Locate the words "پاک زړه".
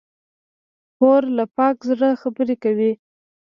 1.57-2.09